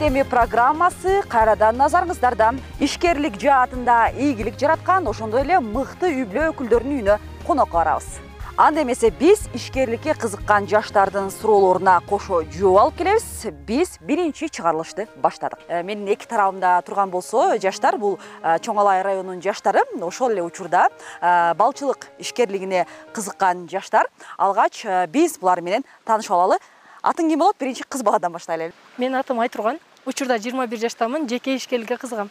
[0.00, 2.54] теми программасы кайрадан назарыңыздарда.
[2.80, 8.08] Ишкерлик жаатында ийгилик жараткан ошондой эле мыкты үй бүлө өкүлдөрүнүн үйүнө конокко барабыз
[8.56, 13.28] анда эмесе биз ишкерликке кызыккан жаштардын суроолоруна кошо жооп алып келебиз.
[13.68, 15.60] Биз биринчи чыгарылышты баштадык.
[15.68, 20.42] Э, менин эки тарабымда турган болсо жаштар бул э, чоң алай районунун жаштары ошол эле
[20.42, 20.88] учурда
[21.20, 24.08] э, балчылык ишкерлигине кызыккан жаштар.
[24.36, 26.58] Алгач биз булар менен таанышып алалы.
[27.02, 27.56] Атың ким болот?
[27.56, 29.78] Биринчи кыз баладан баштайлы менин атым айтурган
[30.10, 32.30] учурда жыйырма бир жаштамын жеке ишкерликке кызыгам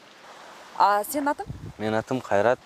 [0.79, 1.47] а сенин атың?
[1.77, 2.59] Менин атым кайрат.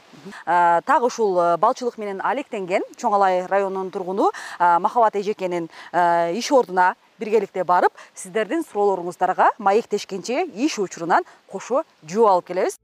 [0.45, 6.94] Так ушул э, балчылык менен алектенген чоң алай районунун тургуну махабат эжекенин э, иш ордуна
[7.20, 12.77] биргеликте барып сиздердин суроолоруңуздарга маектешкенче иш учурунан кошо жооп алып келебиз.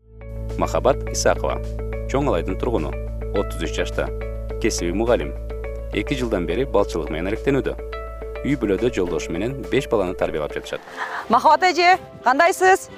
[0.57, 1.61] Махабат исакова
[2.09, 2.91] чоң алайдын тургуну
[3.37, 4.09] отуз үч жашта.
[4.59, 5.31] Кесиби мугалим.
[5.93, 7.98] Эки жылдан бери балчылык менен алектенүүдө
[8.45, 10.81] үй бүлөдө жолдошу менен беш баланы тарбиялап жатышат.
[11.29, 12.89] Махабат эже кандайсыз?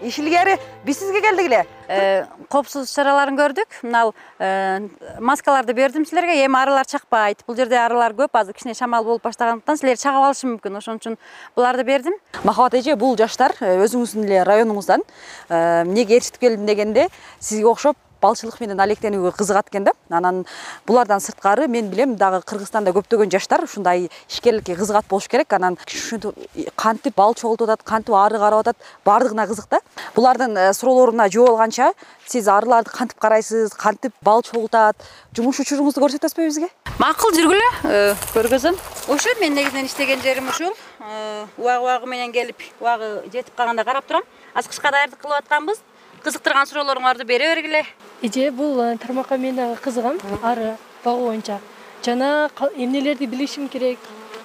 [0.00, 1.66] Иш илгери биз сизге келдик эле.
[1.88, 3.82] Э, коопсуздук чараларын көрдүк.
[3.82, 4.88] Мына э,
[5.20, 6.44] маскаларды бердим силерге.
[6.46, 7.44] Эми арылар чакпайт.
[7.46, 8.30] Бул жерде арылар көп.
[8.32, 10.78] Азыр кичине шамал болуп баштагандыктан силерди чагып алышы мүмкүн.
[10.78, 11.18] Ошон үчүн
[11.56, 12.16] буларды бердим.
[12.44, 15.04] Махабат эже бул жаштар э, өзүңүздүн эле районуңуздан
[15.50, 19.94] эмнеге ээрчитип келдим дегенде сизге окшоп балчылык менен алектенүүгө кызыгат экен да.
[20.10, 20.44] Анан
[20.86, 25.52] булардан сырткары мен билем дагы кыргызстанда көптөгөн жаштар ушундай ишкерликке кызыгат болуш керек.
[25.52, 26.36] Анан ушинтип
[26.76, 29.80] кантип бал чогултуп атат кантип ары карап атат баардыгына кызык да.
[30.14, 31.92] Булардын э, суроолоруна жооп алганча
[32.26, 34.96] сиз арыларды кантип карайсыз кантип бал чогултат
[35.36, 38.76] жумуш учуруңузду көрсөтөсүзбү бүзгө макул жүргүлө э, көргөзөм.
[39.08, 40.74] Ушу менин негизинен иштеген жерим ушул.
[41.00, 44.26] Э, убагы убагы менен келип убагы жетип калганда карап турам.
[44.52, 45.80] Азыр кышка даярдык кылып атканбыз
[46.24, 47.84] кызыктырган суроолоруңарды бере бергиле.
[48.22, 50.18] Эже бул э, тармакка мен дагы кызыгам.
[50.42, 51.58] Ары багуу боюнча.
[52.04, 53.98] Жана эмнелерди билишим керек.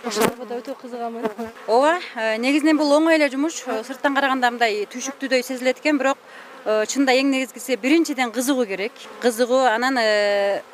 [0.05, 1.27] Ошолорго да өтө кызыгамын.
[1.67, 3.63] Ооба э, негизинен бул оңой эле жумуш.
[3.67, 6.17] Э, сырттан караганда мындай түйшүктүүдөй сезилет экен бирок
[6.65, 8.93] чынында эң негизгиси биринчиден кызыгуу керек.
[9.21, 9.99] Кызыгуу анан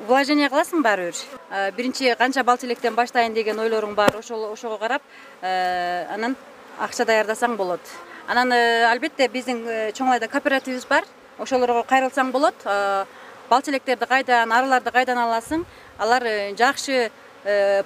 [0.07, 1.09] вложение кыласың баары
[1.49, 4.15] бир биринчи канча балчы электен баштайын деген ойлоруң бар.
[4.15, 5.01] Ошого карап
[5.41, 6.37] анан
[6.79, 7.81] акча даярдасаң болот
[8.27, 11.05] анан э, албетте биздин э, чоң алайда кооперативибиз бар.
[11.39, 12.55] Ошолорго кайрылсаң болот.
[12.65, 13.05] Э,
[13.49, 15.65] балчы электерди кайдан арыларды кайдан аласың?
[15.97, 16.23] Алар
[16.57, 17.09] жакшы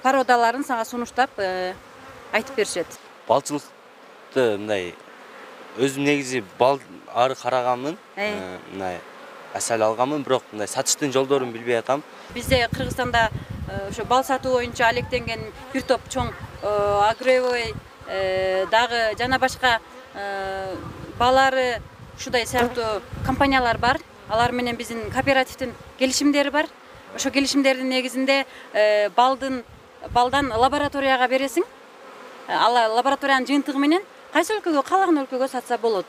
[0.02, 2.86] породаларын сага сунуштап айтып беришет.
[3.28, 4.94] Балчылыкты мындай
[5.78, 6.80] өзүм негизи бал
[7.14, 7.96] ары караганмын.
[8.16, 9.00] Мындай
[9.54, 12.02] асал алганмын бирок мындай сатыштын жолдорун билбей атам.
[12.34, 13.30] Бизде кыргызстанда
[13.88, 15.40] ошо бал сатуу боюнча алектенген
[15.72, 16.32] бир топ чоң
[16.62, 17.74] агровой
[18.70, 19.80] дагы жана башка
[21.18, 21.80] баалары
[22.16, 24.00] ушундай сыяктуу компаниялар бар.
[24.28, 26.66] Алар менен биздин кооперативдин келишимдери бар.
[27.14, 29.62] Ошол келишимдердин негизинде э, балдын
[30.12, 31.64] балдан лабораторияга бересиң.
[32.48, 36.06] Э, ал лабораториянын жыйынтыгы менен кайсы өлкөгө каалаган өлкөгө сатса болот.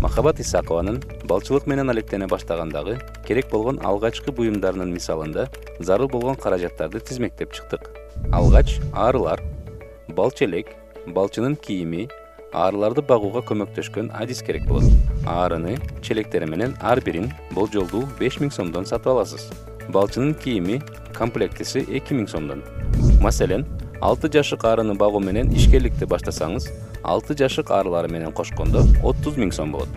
[0.00, 5.48] Махабат исакованын балчылык менен алектене баштагандагы керек болгон алгачкы буюмдарынын мисалында
[5.80, 7.90] зарыл болгон каражаттарды тизмектеп чыктык.
[8.32, 9.42] Алгач арылар
[10.08, 10.70] балчы элек
[11.06, 12.08] балчынын кийими
[12.52, 14.92] аарыларды багууга көмөктөшкөн адис керек болот.
[15.26, 19.50] Аарыны челектери менен ар бирин болжолдуу беш миң сомдон сатып аласыз.
[19.92, 20.80] Балчынын кийими
[21.14, 22.62] комплектиси эки миң сомдон.
[23.20, 23.66] Маселен
[24.00, 26.70] алты жашык аарыны багуу менен ишкерликти баштасаңыз
[27.02, 29.88] алты жашык аарылары менен кошкондо отуз миң сом болот.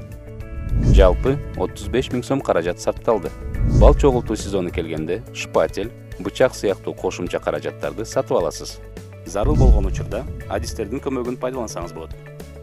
[0.95, 3.31] Жалпы отуз беш миң сом каражат сарпталды
[3.79, 8.79] бал чогултуу сезону келгенде шпатель бычак сыяктуу кошумча каражаттарды сатып аласыз.
[9.25, 12.15] Зарыл болгон учурда адистердин көмөгүн пайдалансаңыз болот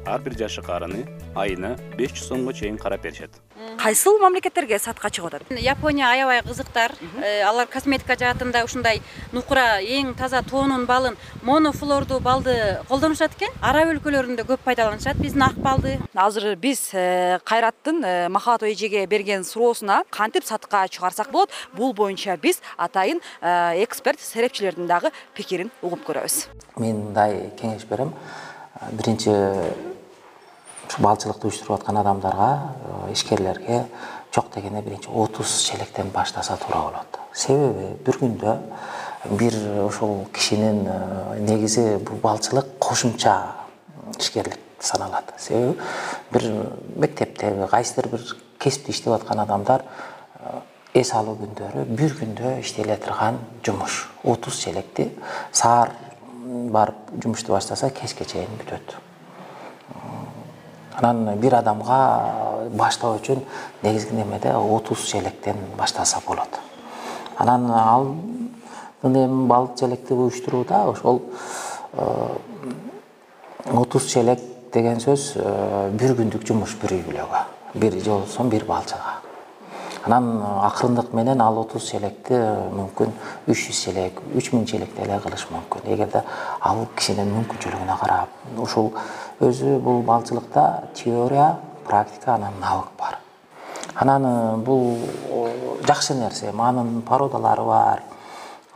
[0.07, 3.31] ар бир жашык аарыны айына беш жүз сомго чейин карап беришет.
[3.79, 6.93] Кайсыл мамлекеттерге сатыкка чыгып атат япония аябай кызыктар.
[7.23, 9.01] Э, алар косметика жаатында ушундай
[9.33, 13.55] нукура эң таза тоонун балын монофлордуу балды колдонушат экен.
[13.61, 15.19] Араб өлкөлөрүндө көп пайдаланышат.
[15.23, 15.99] Биздин ак балды.
[16.15, 21.51] Азыр биз э, кайраттын э, махабат эжеге берген суроосуна кантип сатыкка чыгарсак болот?
[21.75, 23.21] Бул боюнча биз атайын
[23.83, 26.47] эксперт серепчилердин дагы пикирин угуп көрөбүз.
[26.79, 28.15] Мен мындай кеңеш берем.
[28.93, 29.31] Биринчи
[30.89, 32.73] ушу балчылыкты уюштуруп аткан адамдарга
[33.09, 33.87] э, ишкерлерге
[34.35, 37.19] жок дегенде биринчи отуз челектен баштаса туура болот.
[37.35, 38.57] Себеби бир күндө
[39.39, 39.55] бир
[39.85, 43.55] ушул кишинин э, негизи бул балчылык кошумча
[44.19, 45.35] ишкерлик саналат.
[45.39, 45.79] Себеби
[46.33, 49.85] бир мектептеги кайсыдыр бир кесипти иштеп аткан адамдар
[50.41, 50.61] э,
[50.95, 54.07] эс алуу күндөрү бир күндө иштеле турган жумуш.
[54.25, 55.11] Отуз челекти
[55.53, 55.93] саар
[56.73, 58.97] барып жумушту баштаса кечке чейин бүтөт
[60.99, 61.99] анан бир адамга
[62.75, 63.45] баштоо үчүн
[63.83, 66.59] негизги немеде отуз челектен баштаса болот.
[67.39, 71.23] Анан алдын эми бал челекти уюштурууда ошол
[71.93, 72.29] э,
[73.73, 74.41] отуз челек
[74.73, 77.47] деген сөз э, бир күндүк жумуш бир үй бүлөгө.
[77.75, 79.18] Бир же болбосо бир балчыга
[80.05, 83.13] анан э, акырындык менен ал отуз челекти э, мүмкүн
[83.49, 85.87] үч жүз челек үч миң челек деле кылыш мүмкүн.
[85.95, 86.23] Эгерде
[86.61, 88.29] ал кишинин мүмкүнчүлүгүнө карап
[88.59, 88.93] ушул
[89.41, 91.57] өзү бул балчылыкта теория
[91.87, 93.19] практика анан навык бар.
[93.95, 94.99] Анан бул
[95.87, 96.53] жакшы нерсе.
[96.53, 98.03] Манын породалары бар.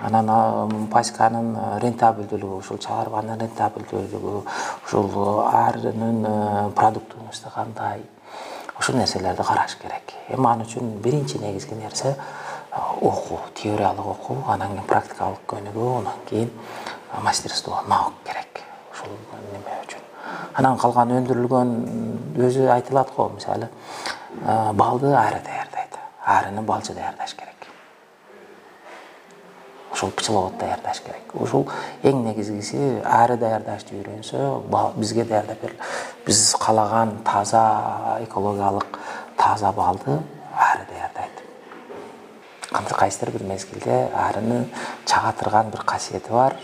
[0.02, 4.40] Анан паськанын рентабелдүүлүгү ушул чыгарманын рентабелдүүлүгү
[4.86, 8.02] ушул арынын продуктивности кандай
[8.82, 10.10] ушул нерселерди караш керек.
[10.28, 12.16] Эми ал үчүн биринчи негизги нерсе
[13.00, 16.50] окуу теориялык окуу анан кийин практикалык көнүгүү анан кийин
[17.22, 18.64] мастерство навык керек.
[18.92, 19.14] Ушул
[19.52, 20.02] неме үчүн?
[20.58, 21.72] Анан калган өндүрүлгөн
[22.42, 23.70] өзү айтылат го мисалы
[24.74, 27.51] балды ары даярдайт арыны балчы даярдаш керек
[29.92, 31.34] ушул пчеловод даярдаш керек.
[31.34, 31.68] Ушул
[32.02, 34.62] эң негизгиси ары даярдашты үйрөнсө
[34.96, 35.76] бизге даярдап бер.
[36.26, 38.98] Биз каалаган таза экологиялык
[39.36, 40.18] таза балды
[40.56, 41.42] ары даярдайт.
[42.72, 44.68] Кайсыдыр бир мезгилде арыны
[45.06, 46.56] чагатырган бир касиети бар.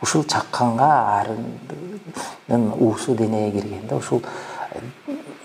[0.00, 4.22] Ушул чакканга арынын уусу денеге киргенде ушул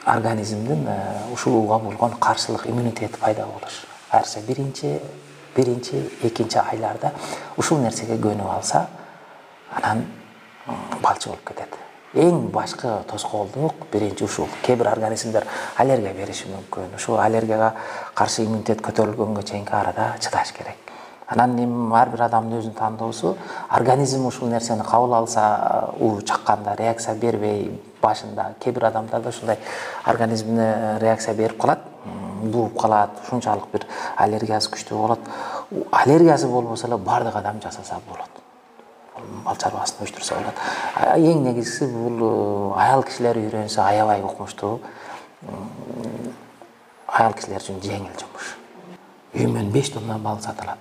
[0.06, 0.88] организмдин
[1.34, 3.86] ушул ууга болгон каршылык иммунитети пайда болуш.
[4.12, 5.02] Ayniqsa биринчи
[5.58, 7.12] биринчи экинчи айларда
[7.58, 8.86] ушул нерсеге көнүп алса
[9.74, 10.06] анан
[11.02, 11.76] балчы болуп кетет.
[12.14, 14.48] Эң башкы тоскоолдук биринчи ушул.
[14.64, 15.46] Кээ бир организмдер
[15.78, 16.96] аллергия бериши мүмкүн.
[16.96, 17.74] Ушул аллергияга
[18.16, 20.78] каршы иммунитет көтөрүлгөнгө чейинки арада чыдаш керек.
[21.28, 23.36] Анан эми ар бир адамдын өзүнүн тандоосу
[23.70, 29.60] организм ушул нерсени кабыл алса уу чакканда реакция бербей башында кээ бир адамдарда ушундай
[30.06, 31.84] организмине реакция берип калат
[32.42, 33.86] бууп калат ушунчалык бир
[34.18, 35.20] аллергиясы күчтүү болот.
[35.92, 38.30] Аллергиясы болбосо эле баардык адам жасаса болот.
[39.46, 40.62] Бал чарбасын уюштурса болот.
[41.18, 44.80] Эң негизгиси бул э, аял кишилер үйрөнсө аябай укмуштуу.
[47.08, 48.54] Аял кишилер үчүн жеңил жумуш.
[49.34, 50.78] Үй менен беш тонна бал сатылат.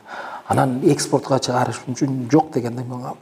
[0.49, 3.17] Анан экспортко чыгарыш үчүн жок дегенде мага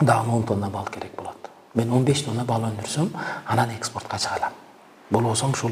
[0.00, 1.50] дагы он тонна бал керек болот.
[1.74, 3.10] Мен он беш тонна бал өндүрсөм
[3.46, 4.52] анан экспортко чыга
[5.12, 5.70] алам болбосо ушул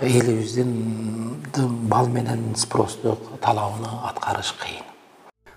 [0.00, 1.36] элибиздин
[1.88, 4.84] бал менен спросту талабын аткарыш кыйын.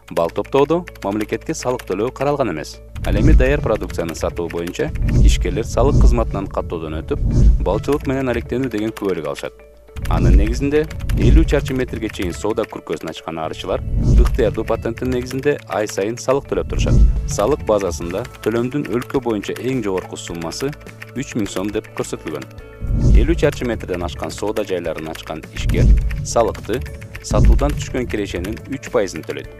[0.09, 2.79] Бал топтоодо мамлекетке салык төлөө каралган эмес.
[3.05, 4.91] Ал эми даяр продукцияны сатуу боюнча
[5.23, 7.19] ишкерлер салык кызматынан каттоодон өтүп
[7.63, 9.68] балчылык менен алектенүү деген күбөлүк алышат
[10.09, 10.85] анын негизинде
[11.19, 13.83] элүү чарчы метрге чейин соода күркөсүн ачкан арычылар
[14.23, 16.95] ыктыярдуу патенттин негизинде ай сайын салык төлөп турушат.
[17.27, 20.71] Салык базасында төлөмдүн өлкө боюнча эң жогорку суммасы
[21.15, 22.47] үч миң сом деп көрсөтүлгөн.
[23.19, 25.89] Элүү чарчы метрден ашкан соода жайларын ачкан ишкер
[26.23, 26.79] салыкты
[27.21, 29.51] сатуудан түшкөн кирешенин үч пайызын төлөйт.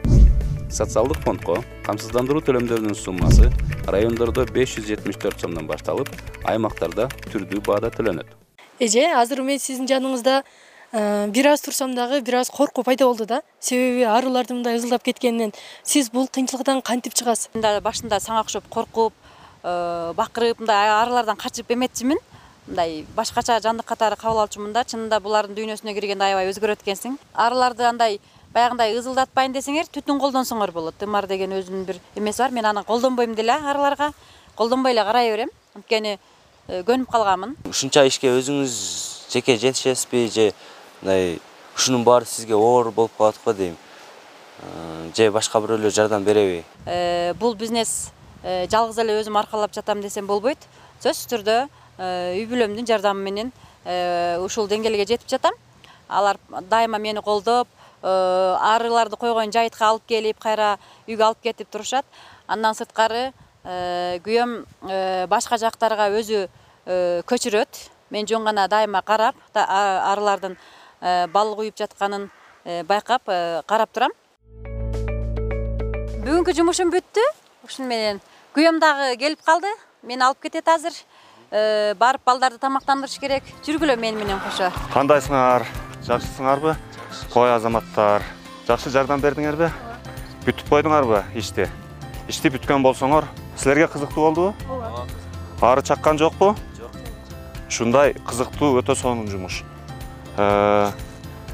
[0.70, 3.50] Социалдык фондко камсыздандыруу төлөмдөрүнүн суммасы
[3.90, 6.14] райондордо беш жүз жетимиш төрт сомдон башталып
[6.46, 8.39] аймактарда түрдүү баада төлөнөт
[8.80, 10.44] эже азыр мен сиздин жаныңызда
[10.92, 13.42] э, бир аз турсам дагы бир аз коркуу пайда болду да.
[13.60, 15.54] Себеби арылардын мындай ызылдап кеткенинен
[15.84, 17.50] сиз бул кыйынчылыктан кантип чыгасыз?
[17.54, 19.14] Да башында сага окшоп коркуп
[19.64, 22.20] э, бакырып мындай арылардан качып эметчүмүн
[22.68, 27.18] мындай башкача жандык катары кабыл алчумун да чынында булардын дүйнөсүнө киргенде аябай өзгөрөт экенсиң.
[27.34, 28.20] Арыларды андай
[28.54, 30.98] баягындай ызылдатпайын десеңер түтүн колдонсоңор болот.
[31.02, 32.52] Тымар деген өзүнүн бир эмеси бар.
[32.52, 34.12] Мен аны колдонбойм деле арыларга.
[34.56, 35.50] Колдонбой эле карай берем.
[35.76, 36.20] Анткени
[36.70, 37.56] көнүп калганмын.
[37.70, 38.74] Ушунча ишке өзүңүз
[39.34, 40.52] жеке жетишесизби же
[41.02, 41.40] мындай
[41.76, 43.78] ушунун баары сизге оор болуп калат го дейм?
[44.62, 46.64] Э, же башка бирөөлөр жардам береби?
[46.86, 48.12] Э, бул бизнес
[48.44, 50.62] жалгыз эле өзүм аркалап жатам десем болбойт.
[51.04, 51.58] Сөзсүз түрдө
[52.00, 53.52] үй бүлөмдүн жардамы менен
[54.46, 55.58] ушул деңгээлге жетип жатам.
[56.08, 56.38] Алар
[56.70, 57.68] дайыма мени колдоп
[58.02, 62.06] арыларды койгон жайтка алып келип кайра үйгө алып кетип турушат.
[62.48, 63.34] Андан сырткары
[63.70, 64.56] күйөөм
[65.30, 66.48] башка жактарга өзү
[66.90, 67.90] Э, көчүрөт.
[68.10, 70.56] Мен жөн гана дайыма карап арылардын
[71.02, 72.30] э, бал куюп жатканын
[72.66, 73.30] э, байкап
[73.70, 74.16] карап турам.
[76.24, 77.22] Бүгүнкү жумушум бүттү
[77.68, 78.22] ушуну менен
[78.56, 79.70] күйөөм дагы келип калды.
[80.02, 80.96] Мени алып кетет азыр.
[81.52, 83.44] Барып балдарды тамактандырыш керек.
[83.66, 84.72] Жүргүлө мени менен кошо.
[84.94, 85.66] Кандайсыңар?
[86.08, 86.76] Жакшысыңарбы?
[87.34, 88.26] Кой азаматтар?
[88.68, 89.70] Жакшы жардам бердиңерби?
[90.46, 91.68] Бүтүп койдуңарбы ишти?
[92.30, 93.28] Ишти бүткөн болсоңор
[93.60, 95.06] силерге кызыктуу болдубу ооба.
[95.62, 96.56] Ары чаккан жокпу?
[97.68, 99.64] Ушундай кызыктуу өтө сонун жумуш.
[100.38, 100.92] Э,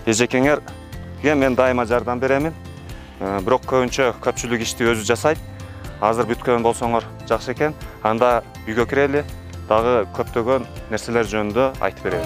[0.05, 2.53] эжекеңерге мен дайыма жардам беремин.
[3.19, 5.39] Э, бирок көбүнчө көпчүлүк ишти өзү жасайт.
[6.01, 7.73] Азыр бүткөн болсоңор жакшы экен.
[8.03, 9.25] Анда үйгө кирели
[9.67, 12.25] дагы көптөгөн нерселер жөнүндө айтып берели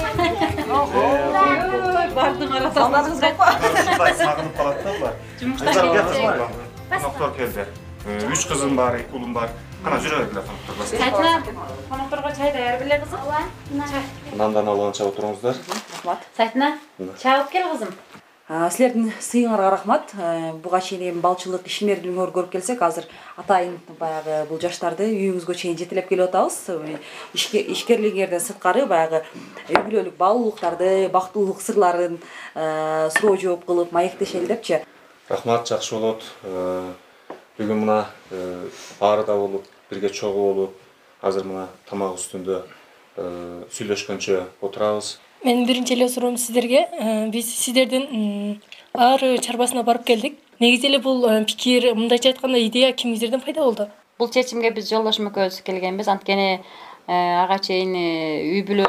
[2.19, 3.01] арасында
[3.79, 5.73] ушундай сагынып калат да булар жумуштан
[6.89, 7.65] коноктор келди.
[8.31, 9.49] Үч кызым бар эки уулум бар
[9.83, 11.33] кана жүрөбүк эле коноктор сайтына
[11.89, 13.19] конокторго чай даярып эле кызым.
[14.37, 15.55] Нандан алганча отуруңуздар.
[15.93, 16.77] Рахмат сайтына
[17.21, 17.93] чай алып кел кызым.
[18.49, 20.09] Силердин сыйыңарга рахмат.
[20.17, 23.05] Э, буга чейин эми балчылык ишмердүүлүгүңөрдү көрүп келсек азыр
[23.37, 26.57] атайын баягы бул жаштарды үйүңүзгө чейин жетелеп келип атабыз.
[27.37, 29.21] Ишке- ишкерлигиңерден сырткары баягы
[29.69, 32.17] үй бүлөлүк баалуулуктарды бактылуулук сырларын
[32.55, 34.81] э, суроо жооп кылып маектешели депчи.
[35.29, 36.23] Рахмат жакшы болот.
[36.43, 36.93] Э,
[37.59, 38.69] бүгүн мына э,
[39.03, 40.75] аарыда болуп бирге чогуу болуп
[41.21, 43.25] азыр мына тамак үстүндө э,
[43.75, 45.17] сүйлөшкөнчө отурабыз.
[45.43, 48.61] Менин биринчи эле суроом сиздерге э, биз сиздердин м,
[48.93, 50.37] ары чарбасына барып келдик.
[50.59, 53.89] Негизи эле бул пикир мындайча айтканда идея кимиңиздерден пайда болду.
[54.19, 56.07] Бул чечимге биз жолдошум экөөбүз келгенбиз.
[56.07, 56.61] Анткени
[57.09, 58.87] ага чейин үй бүлө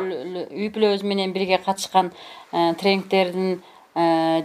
[0.51, 2.11] үй бүлөбүз менен бирге катышкан
[2.53, 3.80] тренингтердин э,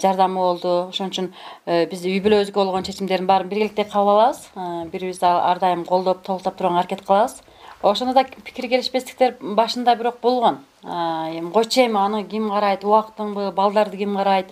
[0.02, 0.90] жардамы болду.
[0.90, 1.32] Ошон үчүн
[1.66, 4.42] э, биз үй бүлөбүзгө болгон чечимдердин баарын биргеликте кабыл алабыз.
[4.56, 7.42] Э, бири бирибизди ар дайым колдоп толуктап турганга аракет кылабыз.
[7.82, 10.60] Ошондо да пикир келишпестиктер башында бирок болгон.
[10.84, 12.84] Эми койчу эми аны ким карайт?
[12.84, 13.52] Убактыңбы?
[13.54, 14.52] Балдарды ким карайт?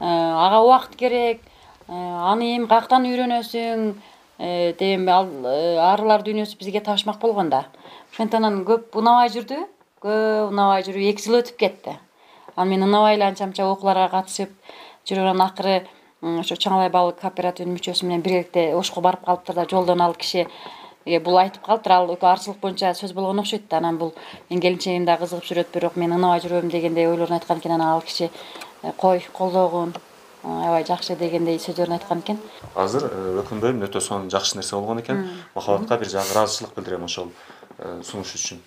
[0.00, 1.40] Э, ага убакыт керек.
[1.88, 1.92] Э,
[2.32, 3.92] аны эми каяктан үйрөнөсүң?
[4.38, 7.66] Э, деп эми ал э, арылар дүйнөсү бизге табышмак болгон да.
[8.12, 9.60] Ошентип анан көп унабай жүрдү.
[10.02, 11.98] Көп унабай жүрүп эки жыл өтүп кетти
[12.56, 14.50] анан мен унабай эле анча мынча окууларга катышып
[15.08, 15.82] жүрүп анан акыры
[16.22, 20.46] ошо чоң абай балык кооперативинин мүчөсү менен биргеликте ошко барып калыптыр да жолдон ал киши
[21.04, 24.14] э, бул айтып калыптыр ал экөө арчылык боюнча сөз болгон окшойт да анан бул
[24.50, 28.02] менин келинчегим да кызыгып жүрөт бирок мен унабай жүрбөйм дегендей ойлорун айткан экен анан ал
[28.02, 28.30] киши
[28.82, 29.94] э, кой колдогун
[30.44, 32.38] э, аябай жакшы дегендей сөздөрүн айткан экен.
[32.76, 33.08] Азыр
[33.42, 35.28] өкүнбөйм өтө сонун жакшы нерсе болгон экен.
[35.54, 37.32] Махабатка бир жагы ыраазычылык билдирем ошол
[38.02, 38.62] сунуш үчүн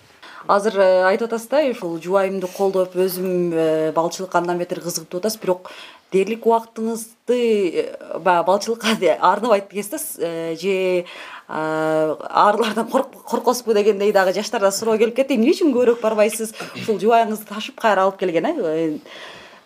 [0.48, 5.20] азыр э, айтып атасыз да ушул жубайымды колдоп өзүм э, балчылыкка андан бетер кызыгып деп
[5.20, 5.40] атасыз.
[5.42, 5.70] Бирок
[6.12, 11.04] дээрлик убактыңызды э, баягы балчылыкка арнабайт экенсиз да же
[11.48, 15.36] а, арылардан корк- коркосузбу дегендей дагы жаштардан суроо келип кетти.
[15.36, 16.54] Эмне үчүн көбүрөөк барбайсыз?
[16.74, 18.98] Ушул жубайыңызды ташып кайра алып келген э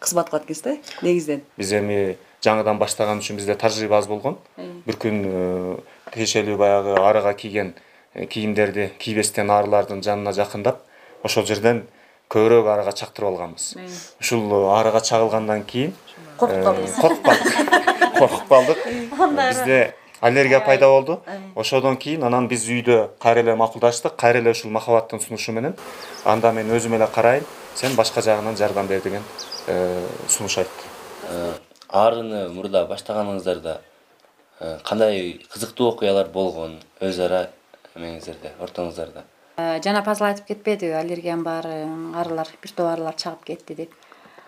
[0.00, 4.38] кызмат кылат экенсиз да негизинен биз эми жаңыдан баштаган үчүн бизде тажрыйба аз болгон.
[4.56, 5.80] Бир күн
[6.14, 7.74] тиешелүү баягы арыга кийген
[8.14, 10.82] кийимдерди кийбестен арылардын жанына жакындап
[11.22, 11.86] ошол жерден
[12.30, 13.74] көбүрөөк арыга чактырып алганбыз.
[14.20, 15.94] Ушул э, арыга чагылгандан кийин
[16.38, 16.94] коркуп калдыңыз.
[17.00, 17.56] коркуп калдык.
[18.18, 18.84] Коркуп калдык
[19.48, 21.22] бизде аллергия пайда болду.
[21.56, 25.74] ошодон кийин анан биз үйдө кайра эле макулдаштык кайра эле ушул махабаттын сунушу менен
[26.24, 29.22] анда мен өзүм эле карайын сен башка жагынан жардам бер деген
[29.66, 30.90] э, сунуш айтты
[31.30, 31.54] Э,
[31.88, 33.76] аарыны мурда баштаганыңыздарда
[34.58, 37.50] э, кандай кызыктуу окуялар болгон өз ара
[37.96, 39.26] эмеңиздерде ортоңуздарда
[39.60, 41.84] Э, жана пазыл айтып кетпедиби аллергиям бар э,
[42.16, 43.94] арылар бир топ арылар чагып кетти деп.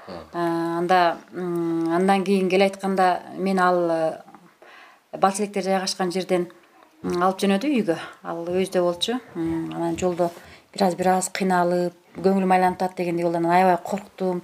[0.09, 3.81] Э, анда андан кийин эле айтканда мен ал
[5.13, 6.49] балчилектер жайгашкан жерден
[7.03, 7.99] алып жөнөдү үйгө.
[8.23, 9.19] Ал өйүздө болчу.
[9.35, 10.31] Анан жолдо
[10.73, 14.43] бир аз бир аз кыйналып көңүлүм айланып атат дегендей болду анан аябай корктум.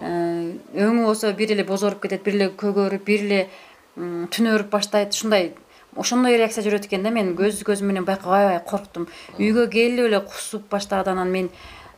[0.00, 3.42] Өңү болсо бир эле бозоруп кетет бир эле көгөрүп бир эле
[3.96, 5.14] түнөрүп баштайт.
[5.14, 5.52] Ушундай
[5.96, 9.08] ошондой реакция жүрөт экен да мен көз көзүм менен байкап аябай корктум.
[9.38, 11.50] Үйгө келип эле кусуп баштады анан мен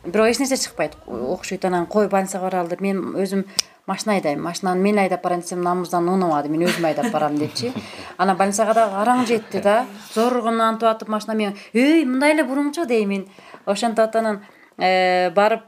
[0.05, 0.97] бирок эч нерсе чыкпайт.
[1.07, 2.69] Окшойт анан кой больницага баралы?
[2.69, 3.45] деп мен өзүм
[3.85, 4.41] машина айдайм.
[4.41, 7.73] Машинаны мен айдап барайын десем намаздан уунабады мен өзүм айдап барам депчи.
[8.17, 13.27] Анан больницага дагы караң жетти да зоргунантып атып машина мен үй мындай эле бурумчу деймин
[13.65, 14.41] ошентип атып анан
[14.77, 15.63] э, барып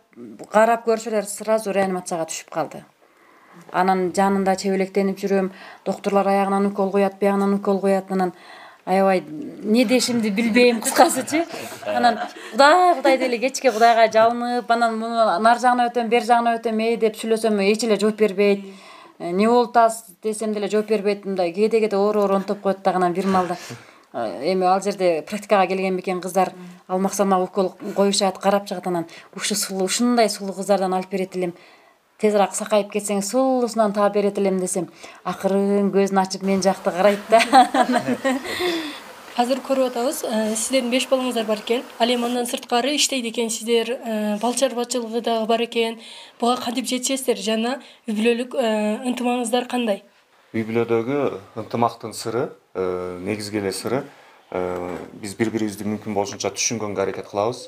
[0.52, 2.84] карап көрүшүп эле сразу реанимацияга түшүп калды
[3.72, 5.52] анан жанында чебелектенип жүрөм
[5.86, 8.34] доктурлар аягынан укол коет биягынан укол коет анан
[8.86, 11.46] аябай эмне дешимди билбейм кыскасычы.
[11.86, 12.20] Анан
[12.52, 16.80] кудай кудай деп эле кечке кудайга жалынып анан муну нары жагына өтөм бери жагына өтөм
[16.80, 16.98] эй!
[16.98, 18.66] деп сүйлөсөм эч эле жооп бербейт.
[19.20, 20.14] Эмне болуп атасыз?
[20.24, 23.58] десем деле жооп бербейт мындай кээде кээде оор оор онтоп коет дагы анан бир маалда
[24.14, 26.54] э, эми ал жерде практикага келген бекен кыздар
[26.88, 29.08] алмак салмак укол коюшат карап чыгат анан.
[29.36, 31.54] Ушу сулуу ушундай сулуу кыздардан алып берет элем
[32.22, 34.88] тезирээк сакайып кетсең сулуусунан таап берет элем десем
[35.24, 37.42] акырын көзүн ачып мен жакты карайт да.
[39.36, 41.82] Азыр көрүп атабыз э, сиздердин беш балаңыздар бар экен.
[42.00, 45.98] Ал эми андан сырткары иштейт экенсиздер э, бал чарбачылыгы дагы бар экен.
[46.40, 47.74] Буга кантип жетишесиздер жана
[48.08, 48.70] үй бүлөлүк э,
[49.12, 50.06] ынтымагыңыздар кандай?
[50.56, 51.20] Үй бүлөдөгү
[51.66, 52.46] ынтымактын сыры
[53.28, 54.06] негизги эле сыры
[55.20, 57.66] биз бири бирибизди мүмкүн болушунча түшүнгөнгө аракет кылабыз.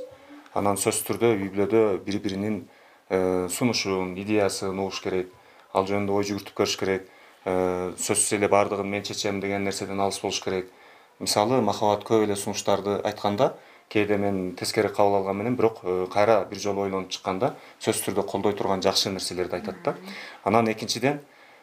[0.55, 2.61] Анан сөзсүз түрдө үй бүлөдө бири биринин
[3.09, 5.31] сунушун идеясын угуш керек
[5.73, 7.07] ал жөнүндө ой жүгүртүп көрүш керек.
[7.45, 10.71] Э, сөзсүз эле баардыгын мен чечем деген нерседен алыс болуш керек.
[11.19, 13.53] Мисалы махабат көп эле сунуштарды айтканда
[13.89, 18.25] кээде мен тескери кабыл алган менен бирок э, кайра бир жолу ойлонуп чыкканда сөзсүз түрдө
[18.27, 19.95] колдой турган жакшы нерселерди айтат да.
[20.43, 21.21] Анан экинчиден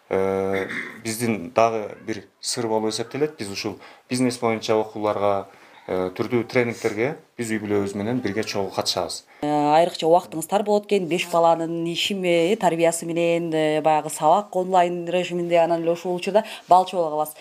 [0.08, 0.68] э,
[1.04, 3.36] биздин дагы бир сыр болуп эсептелет.
[3.38, 5.48] Биз ушул бизнес боюнча окууларга
[5.86, 9.18] түрдүү тренингтерге биз үй бүлөбүз менен бирге чогуу катышабыз.
[9.44, 11.08] Айрыкча убактыңыз тар болот экен.
[11.10, 12.16] Беш баланын иши
[12.60, 13.50] тарбиясы менен
[13.84, 17.36] баягы сабак онлайн режиминде анан эле ушул учурда балчы боло каласыз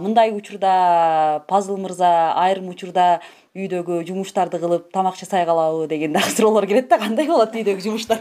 [0.00, 3.20] мындай учурда пазыл мырза айрым учурда
[3.54, 6.98] үйдөгү жумуштарды кылып тамак жасай калабы деген дагы суроолор келет да.
[6.98, 8.18] Кандай болот үйдөгү жумуштар?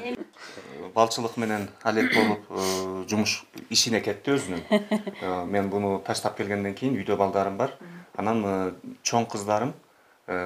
[0.94, 4.62] Балчылык менен алек болуп э, жумуш ишине кетти өзүнүн.
[4.70, 7.74] Э, мен буну таштап келгенден кийин үйдө балдарым бар
[8.18, 8.72] анан э,
[9.04, 9.74] чоң кыздарым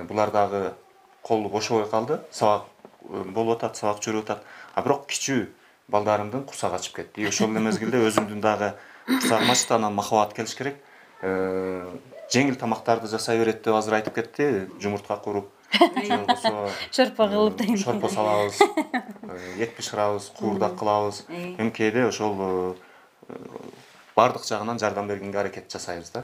[0.09, 0.73] булар дагы
[1.21, 2.65] колу бошобой калды сабак
[3.07, 4.43] болуп атат сабак жүрүп атат.
[4.73, 5.47] А бирок кичүү
[5.87, 7.21] балдарымдын курсагы ачып кетти.
[7.21, 8.73] И ошол эле мезгилде өзүмдүн дагы
[9.05, 9.75] курсагым ачты.
[9.75, 10.81] Анан махабат келиш керек.
[11.21, 14.67] Жеңил тамактарды жасай берет деп азыр айтып кетти.
[14.81, 18.59] Жумуртка куруп же болбосо шорпо кылып деген шорпо салабыз
[19.59, 21.25] эт бышырабыз куурдак кылабыз.
[21.29, 22.75] Эми кээде ошол
[24.17, 26.23] баардык жагынан жардам бергенге аракет жасайбыз да.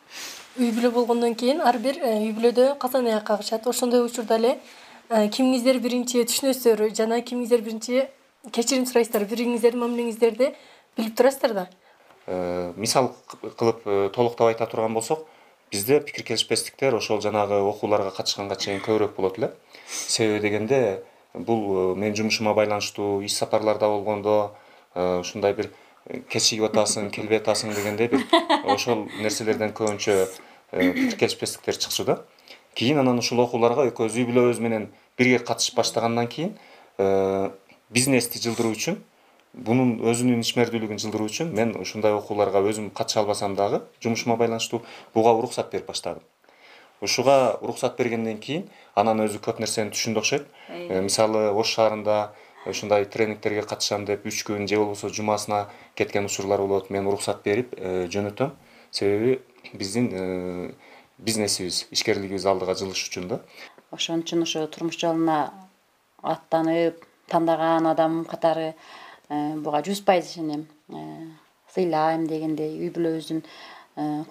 [0.57, 4.57] Үй бүлө болгондон кийин ар бир үй бүлөдө казан аяк кагышат ошондой учурда эле
[5.09, 8.07] кимиңиздер биринчи түшүнөсүздөр жана кимиңиздер биринчи
[8.51, 10.53] кечирим сурайсыздар бириңиздердин мамилеңиздерди
[10.97, 11.67] билип турасыздар да?
[12.77, 13.85] Мисал кылып
[14.15, 15.27] толуктап айта турган болсок
[15.71, 19.51] бизде пикир келишпестиктер ошол жанагы окууларга катышканга чейин көбүрөөк болот эле.
[19.87, 24.55] Себеби дегенде бул э, менин жумушума байланыштуу иш сапарларда болгондо
[24.93, 25.82] э, ушундай бир э,
[26.29, 28.25] кечигип атасың келбей атасың дегендей бир
[28.73, 30.17] ошол нерселерден көбүнчө
[30.73, 32.19] пикир келишпестиктер чыкчу да.
[32.75, 36.55] Кийин анан ушул окууларга экөөбүз үй бүлөбүз менен бирге катышып баштагандан кийин
[37.93, 38.99] бизнести жылдыруу үчүн
[39.53, 44.81] бунун өзүнүн ишмердүүлүгүн жылдыруу үчүн мен ушундай окууларга өзүм катыша албасам дагы жумушума байланыштуу
[45.13, 46.23] буга уруксат берип баштадым.
[47.01, 50.47] Ушуга уруксат бергенден кийин анан өзү көп нерсени түшүндү окшойт.
[50.69, 52.31] Э, мисалы ош шаарында
[52.65, 56.89] ушундай тренингтерге катышам деп үч күн же болбосо жумасына кеткен учурлар болот.
[56.89, 58.51] Мен уруксат берип э, жөнөтөм.
[58.91, 59.41] Себеби
[59.73, 60.73] биздин э,
[61.17, 63.41] бизнесибиз ишкерлигибиз алдыга жылыш үчүн да.
[63.91, 65.53] Ошон үчүн ошо турмуш жолуна
[66.21, 68.73] аттанып тандаган адам катары
[69.33, 70.65] Э, буга жүз пайыз ишенем.
[71.73, 73.41] Сыйлайм дегендей үй бүлөбүздүн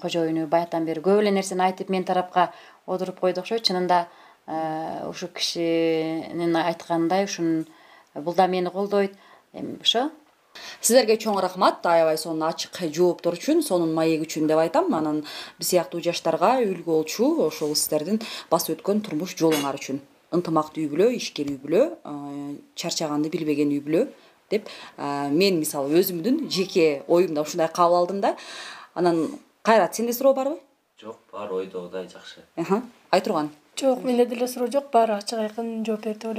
[0.02, 2.50] кожоюну баягытан бери көп эле нерсени айтып мен тарапка
[2.86, 4.04] отуруп койду окшойт чынында
[5.08, 7.64] ушул кишинин айтканындай ушун
[8.14, 9.14] бул да мени колдойт
[9.52, 10.10] эми ошо.
[10.80, 11.84] Сиздерге чоң рахмат.
[11.86, 14.92] Аябай сонун ачык жооптор үчүн сонун маек үчүн деп айтам.
[14.94, 15.22] Анан
[15.58, 18.20] биз сыяктуу жаштарга үлгү болчу ошол сиздердин
[18.50, 20.02] басып өткөн турмуш жолуңар үчүн.
[20.32, 21.86] Ынтымактуу үй бүлө ишкер үй бүлө
[22.76, 24.06] чарчаганды билбеген үй бүлө
[24.52, 28.36] деп мен мисалы өзүмдүн жеке оюмда ушундай кабыл алдым да.
[28.94, 30.60] Анан кайрат сенде суроо барбы
[31.00, 32.44] жок баары ойдогудай жакшы.
[33.10, 33.50] Айтурган.
[33.76, 36.30] Жок менде деле суроо жок баары ачык айкын жооп берди деп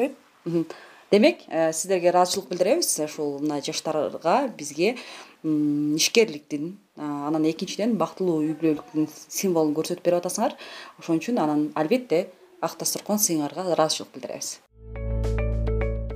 [0.46, 0.66] ойлойм
[1.14, 4.96] демек э, сиздерге ыраазычылык билдиребиз ушул мына жаштарга бизге
[5.44, 10.58] ишкерликтин анан экинчиден бактылуу үй бүлөлүктүн символун көрсөтүп берип атасыңар.
[10.98, 12.26] Ошон үчүн анан албетте
[12.62, 14.56] ак дасторкон сиңарга ыраазычылык билдиребиз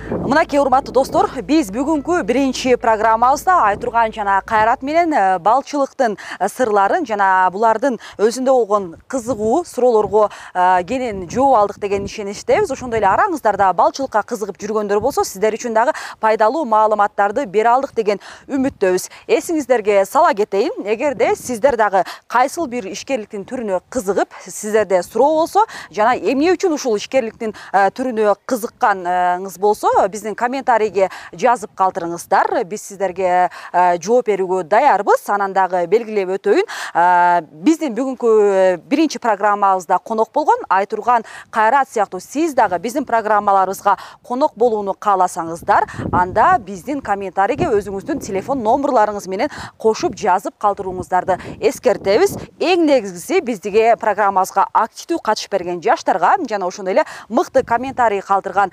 [0.08, 7.04] мынакей урматтуу достор биз бүгүнкү биринчи программабызда айтурган жана кайрат менен э, балчылыктын э, сырларын
[7.04, 12.70] жана булардын өзүндө болгон кызыгуу суроолорго э, кенен жооп алдык деген ишеничтебиз.
[12.72, 18.20] Ошондой эле араңыздарда балчылыкка кызыгып жүргөндөр болсо сиздер үчүн дагы пайдалуу маалыматтарды бере алдык деген
[18.48, 19.10] үмүттөбүз.
[19.28, 26.16] Эсиңиздерге сала кетейин эгерде сиздер дагы кайсыл бир ишкерликтин түрүнө кызыгып сиздерде суроо болсо жана
[26.16, 32.62] эмне үчүн ушул ишкерликтин түрүнө кызыкканыңыз болсо биздин комментарийге жазып калтырыңыздар.
[32.68, 35.24] Биз сиздерге э, жооп берүүгө даярбыз.
[35.34, 42.20] Анан дагы белгилеп өтөйүн э, биздин бүгүнкү э, биринчи программабызда конок болгон айтурган кайрат сыяктуу.
[42.20, 50.16] Сиз дагы биздин программаларыбызга конок болууну кааласаңыздар анда биздин комментарийге өзүңүздүн телефон номурларыңыз менен кошуп
[50.16, 52.36] жазып калтырууңуздарды эскертебиз.
[52.60, 58.72] Эң негизгиси бизге программабызга активдүү катышып берген жаштарга жана ошондой эле мыкты комментарий калтырган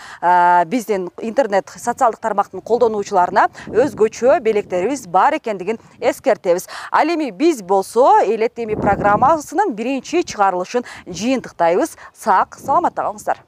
[0.69, 6.67] биздин интернет социалдык тармактын колдонуучуларына өзгөчө белектерибиз бар экендигин эскертебиз.
[6.91, 11.97] Ал эми биз болсо эл этеми программасынын биринчи чыгарылышын жыйынтыктайбыз.
[12.13, 13.43] Сак саламатта калыңыздар